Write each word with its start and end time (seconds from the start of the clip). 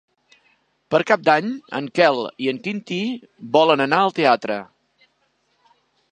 Per 0.93 1.01
Cap 1.09 1.25
d'Any 1.27 1.51
en 1.79 1.89
Quel 1.99 2.17
i 2.45 2.49
en 2.53 2.59
Quintí 2.67 2.99
volen 3.57 3.83
anar 3.85 3.99
al 4.07 4.15
teatre. 4.21 4.57